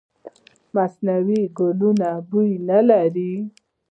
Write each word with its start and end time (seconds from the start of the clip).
مصنوعي 0.75 1.41
ګلونه 1.57 2.09
بوی 2.29 2.51
نه 2.69 2.79
لري. 2.89 3.33